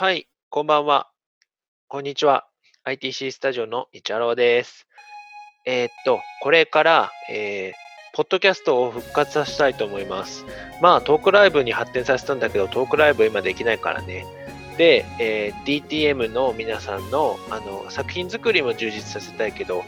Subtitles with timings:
[0.00, 1.08] はい、こんばんは。
[1.88, 2.46] こんにちは。
[2.86, 4.86] ITC スタジオのイチャローです。
[5.66, 7.78] えーっと、これから、えー
[8.14, 10.44] ポッドキャストを復活させたいと思います。
[10.80, 14.24] まあ、トークライブに発展させたんだけど、トークライブ今できないからね。
[14.76, 19.82] で、えー DTM の皆さんのあの作品作りも充実させたいけど、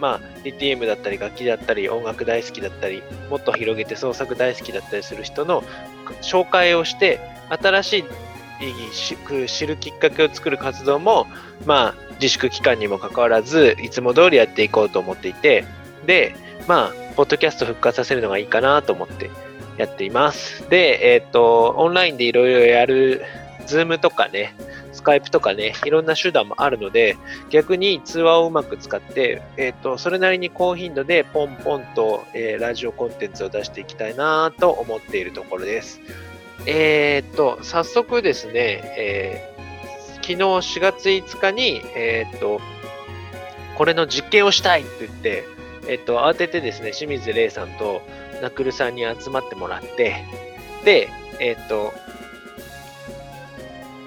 [0.00, 5.62] まあ、DTM だったり、楽器だったり、音楽大好きだったり、もっと広げて創作大好きだったりする人の
[6.20, 8.04] 紹介をして、新しい
[8.92, 9.16] し
[9.48, 11.26] 知るきっかけを作る活動も、
[11.66, 15.64] まあ、自粛期間にもかかわらず、いつも通りやっていこうと思っていて、
[16.06, 16.34] で、
[16.68, 19.30] まあ、ポッドキャスト復活させるのがいいかなと思って
[19.76, 20.68] やっています。
[20.68, 23.22] で、えっ、と、オンラインでいろいろやる、
[23.66, 24.54] ズームとかね、
[24.92, 27.16] スカイプとかね、いろんな手段もあるので、
[27.50, 36.00] 逆に通話をうまく使って、えっ、と、それなりに高頻度でポンポンと、えーラジオコンテンツを出していきたいなと思っているところです。
[36.66, 39.52] えーっと、早速ですね、えー
[40.22, 42.60] 昨日4月5日に、えーっと、
[43.76, 45.44] これの実験をしたいって言って、
[45.88, 48.02] えっと、慌ててですね、清水玲さんと
[48.40, 50.24] ナクルさんに集まってもらって、
[50.84, 51.92] で、えっと、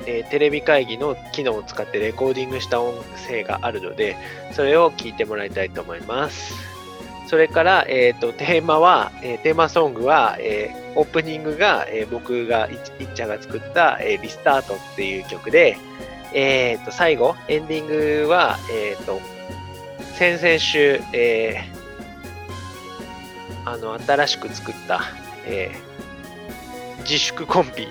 [0.08, 2.94] えーテレビ会議の機能を使ってレコーディングした音
[3.28, 4.16] 声があるので、
[4.54, 6.75] それを聞いてもらいたいと思います。
[7.28, 12.80] それから、えー、とテーマは、えーテーマソングは、えーオープニングが、えー僕がいいっ
[13.14, 15.78] ちゃんが作った、えーリスタートっていう曲で、
[16.34, 19.20] えー、と最後、エンディングは、えー、と
[20.14, 21.76] 先々週、えー
[23.68, 25.02] あの新しく作った、
[25.46, 27.88] えー自粛コンビ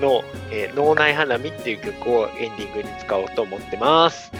[0.00, 4.30] の、えー脳内花見っていう曲をエンディングに使おうと思ってます。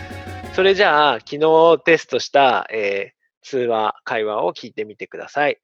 [0.52, 5.58] それじゃあ、昨日テストした、えー通話、会話を聞いてみてください。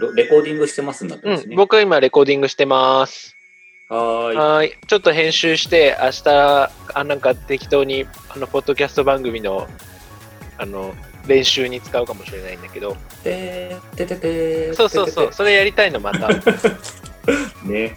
[0.00, 1.56] ロレコーディングしてますんだってうん、ますね。
[1.56, 3.34] 僕は今レコーディングしてます。
[3.88, 4.36] はーい。
[4.36, 4.72] はーい。
[4.86, 9.66] ちょっと編集して、明日、あなんか適当に、あの、ポッドキャスト番組の、
[10.58, 10.94] あの、
[11.26, 16.28] 練習に使うかもしれないんだけど、てーてててーそうそうそう、てそれやりたいのまた。
[17.64, 17.96] ね。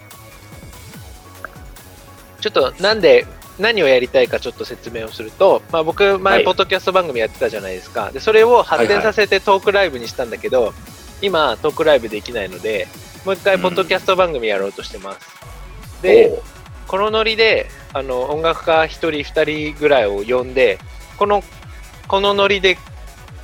[2.40, 3.26] ちょっとなんで、
[3.58, 8.10] 何をやりたいかちょっと説明をすると、まあ、僕、はい前、ポッドキャスト番組やってたじゃないですか。
[8.10, 10.72] で、それを発展させてトークライブにしたんだけど、
[11.20, 12.88] 今、トークライブできないので、
[13.24, 16.02] もう一回、ポッドキャスト番組やろうとしてます。
[16.02, 16.42] で、おう
[16.88, 20.78] このノリで、あの、音楽家1人、2人ぐらいを呼んで、
[21.16, 21.42] この、
[22.06, 22.76] このノリで、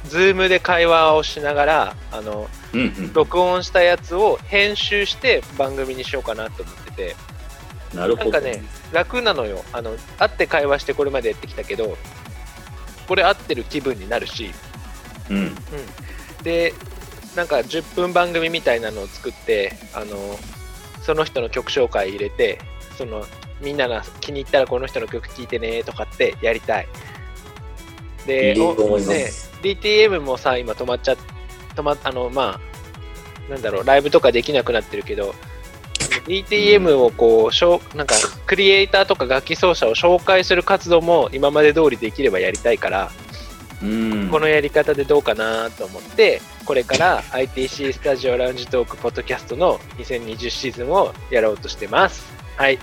[0.04, 3.12] ズームで会話をしながら、あの、うんうん。
[3.14, 7.16] 録音したやつを編集して番組にしようかなと思ってて、
[7.94, 8.30] なるほど。
[8.30, 8.62] なんかね、
[8.92, 9.64] 楽なのよ。
[9.72, 11.96] あの、会って会話してこれまでやってきたけど、
[13.06, 14.52] これ合ってる気分になるし、
[15.30, 15.54] うん。
[16.42, 16.74] で、
[17.34, 20.38] なんか10分番組みたいなのを作って、あの、
[21.02, 22.60] その人の曲紹介入れて、
[22.96, 23.24] その、
[23.60, 26.88] みんなが気に入ったらこの人の曲聴いてねとかってやりたい。
[28.26, 29.50] で、ね、す。
[29.62, 31.16] DTM もさ、今止まっちゃっ、
[31.74, 32.60] 止まっ、あの、ま
[33.48, 35.34] あ、なんだろう、ライブとかできなくなってるけど、
[36.26, 38.14] DTM をこう、しょうなんか、
[38.46, 43.10] クリエイターとか楽器奏者を紹介する活動も今まで通りできればやりたいから、
[43.82, 44.28] うん。
[44.30, 52.26] このやり方でどうかなと思って、これから ITC スタジオラウンジトークポッドキャストの2020シーズンをやろうとしてます。
[52.56, 52.78] はい。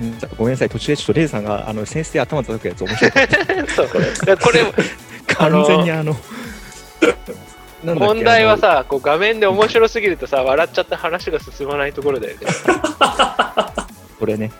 [0.00, 3.66] うんごめんなさい、途中でちょっとレイさんがあの先生頭叩くやつ面白かった。
[3.74, 3.88] そう。
[3.88, 3.98] こ
[4.52, 4.60] れ、
[5.34, 6.14] 完全にあの、
[7.94, 12.46] 問題は、さ、こう画面で面白すぎるとさ、笑っちゃって話が進まないところだよね。
[14.18, 14.50] これね、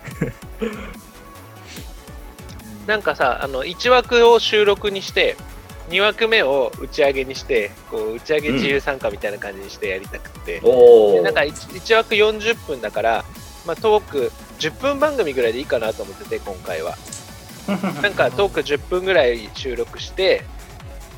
[2.87, 5.37] なんかさ、あの1枠を収録にして、
[5.89, 11.13] 2枠目を打ち上げにして、こう打ち上げ自由参加みたいな感じにしてやりたくて、おお。
[11.15, 13.25] でなんか 1, 枠40分だから、
[13.67, 16.97] まあ、トーク10分番組ぐらいでいいかなと思ってて、今回は。
[18.03, 20.45] なんかトーク10分ぐらい収録して、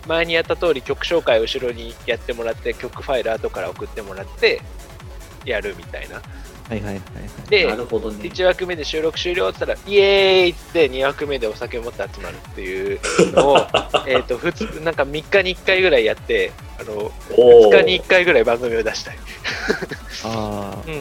[0.08, 4.62] 前にやった通り曲紹介を後ろにやってもらって、曲ファイル後から送ってもらって、
[5.44, 6.20] やるみたいな。
[6.68, 7.02] はいはいはいはい。
[7.48, 8.28] でな、るほどね。
[8.28, 13.00] 1枠目で収録終了って言ったら、イエーイって2枠目でお酒を持って集まるっていう
[13.32, 13.66] のを、
[14.06, 19.18] えっと、普通、なんか3日に1回ぐらいやって、あの、お2日に1回ぐらい番組を出したい。
[20.24, 20.94] ああ、 うん。
[20.94, 20.98] い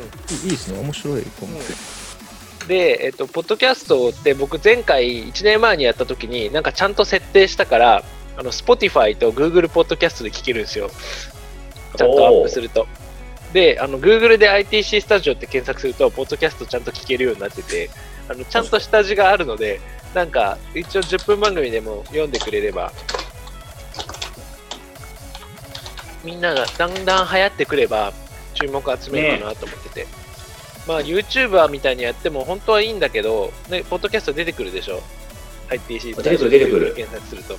[0.48, 1.98] いですね、面白いと思って。
[2.68, 8.04] で、えっと、ポッドキャストって僕前回1年前にやった時になんかちゃんと設定したから、
[8.38, 10.90] あの、Spotify と Google ポッドキャストで聞けるんですよ。
[11.96, 12.88] ちゃんとアップすると。
[13.52, 17.90] で、あの、Google で ITC スタジオって検索すると、ポッドキャストちゃんと聞けるようになってて、
[18.30, 19.80] あの、ちゃんと下地があるので、
[20.14, 22.92] なんか、一応10分番組でも読んでくれれば、
[26.24, 28.14] みんながだんだん流行ってくれば、
[28.54, 30.08] 注目集めるかなと思ってて。
[30.88, 35.02] まあ YouTuber みたいにやっても本当はいいんだけど、ね、ポッドキャスト出てくるでしょ
[35.70, 37.58] ?ITC 出てくる出てくる検索すると。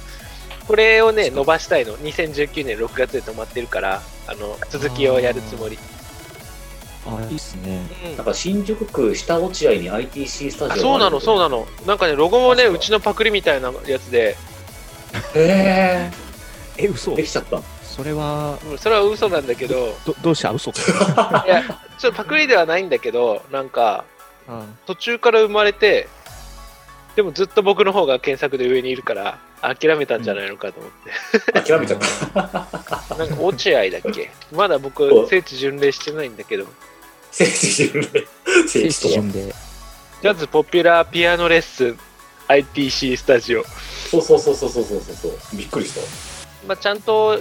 [0.68, 1.96] これをね、伸ばしたいの。
[1.96, 5.78] 2019年6月で止まってるから、あの、続きをやるつもり。
[7.06, 7.80] あいいっすね。
[8.04, 8.16] うん。
[8.18, 11.66] なんか新宿区下落合に ITC スタジオあそうなの、そうななの。
[11.86, 14.36] なんかね、ロゴもね、うちのパクリみたいなやつで、
[15.34, 16.10] のへ
[16.76, 17.12] え、嘘。
[17.12, 17.62] えできちゃった。
[17.82, 20.70] それは、うんそれは嘘なんだけど、どどうした嘘？
[20.70, 21.44] か。
[21.46, 21.62] いや、
[21.98, 24.04] ちょっとパクリではないんだけど、なんか、
[24.46, 26.08] あ途中から生まれて、
[27.16, 30.92] でもずっと僕の方が検索で上にいるから、諦めたんじゃないのかと思っ
[31.52, 31.52] て。
[31.62, 33.14] 諦めちゃった。
[33.16, 34.30] なんか落合だっけ？
[34.52, 36.66] まだ僕お、聖地巡礼してないんだけど、
[37.30, 38.26] 聖地巡礼。
[38.68, 39.42] 聖地巡礼。
[40.22, 41.98] ジャズポピュラーピアノレッスン
[42.48, 43.64] ITC スタジオ。
[44.10, 45.32] そうそうそうそうそうそうそう。
[45.56, 46.00] びっくりした。
[46.66, 47.38] まあ、ちゃんと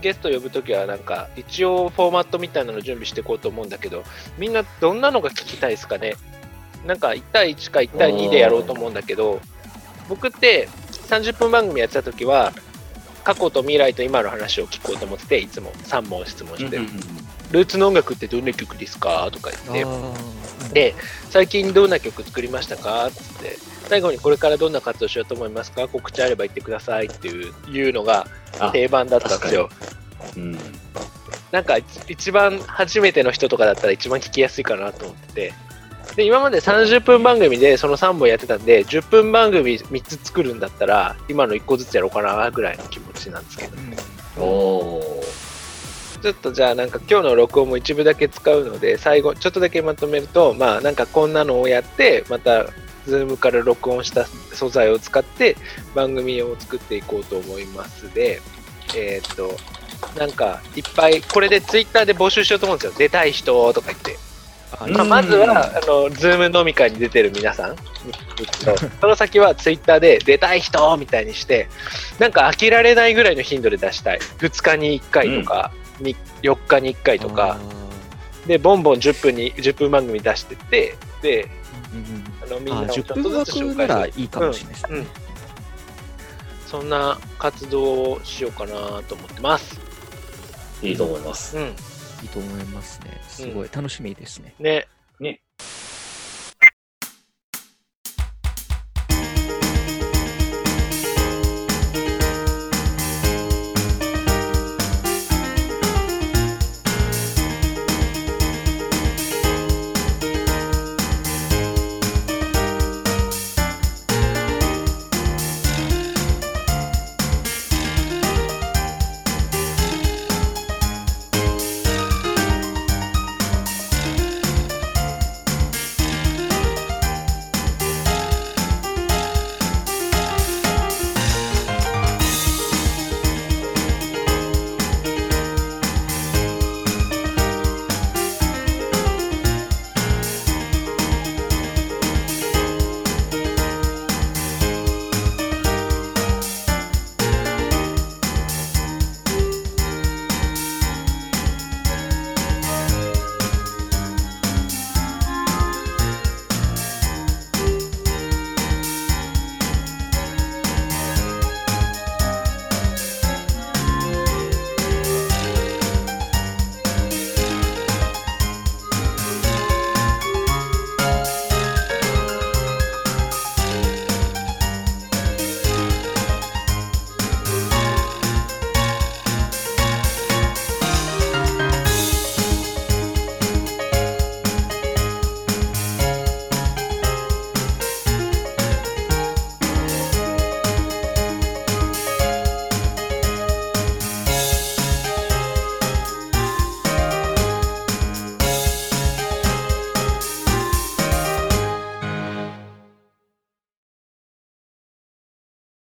[0.00, 4.04] ゲスト呼ぶときは、なんか、一応フォーマットみたいなの準備していこうと思うんだけど、
[4.38, 6.14] みんなどんなのが聞きたいですかね？
[6.86, 9.40] なんか1対1か1対2でやろうと思うんだけど、
[10.08, 10.68] 僕って
[11.10, 12.52] 30分番組やってたときは、
[13.24, 16.78] 過去と未来と今の話を聞こうと思ってて、いつも3問質問して、
[17.50, 19.28] ルーツの音楽ってどんな曲ですか？
[19.32, 20.72] とか言って、ー。
[20.72, 20.94] で、
[21.28, 23.08] 最近どんな曲作りましたか？
[23.08, 23.56] っつって、
[23.88, 25.88] 最後にこれからどんな活動しようと思いますか？
[25.88, 28.26] 告知あれば言ってくださいっていういうのが
[28.58, 29.68] あ定番だったんですよ。
[30.36, 30.58] うん。
[31.50, 35.52] なんか一一番初めての人とかだったら一番聞きやすいかなと思ってて。
[36.16, 43.76] で、今まで30分番組でその3本やってたんで、10分番組3つ作るんだったら、今の1個ずつやろうかなぐらいの気持ちなんですけど。
[43.76, 45.24] うんおお
[46.22, 52.66] ちょっとじゃあなんか今日の録音も一部だけ使うので、最後ちょっとだけまとめると、まあなんかこんなのをやって、また
[53.06, 55.56] Zoom から録音した素材を使って
[55.94, 58.42] 番組を作っていこうと思いますで、
[58.94, 59.56] えーっと、
[60.18, 62.92] なんかいっぱい、これで Twitter で募集しようと思うんですよ。
[62.98, 64.18] 出たい人とか言って。
[64.88, 67.76] まあ、まずは、あの、ズーム飲み会に出てる皆さん。
[69.00, 71.68] その先はツイッターで出たい人みたいにして、
[72.18, 74.18] なんか飽きられないぐらいの頻度で出したい。
[74.38, 77.58] 2日に1回とか、に4日に1回とか、
[78.46, 81.48] で、ボンボン10分に、10分番組出してって、で、
[82.42, 84.98] あの、みんなちょっと10分ずつ紹枠なら介するいいかもしれないですね。
[84.98, 85.06] うん。
[86.66, 89.78] そんな活動をしようかなと思ってます。
[90.82, 91.58] いいと思います。
[91.58, 91.74] うん。
[92.22, 93.18] いいと思いますね。
[93.22, 94.54] すごい楽しみですね。
[94.58, 94.86] ね。
[95.20, 95.40] ね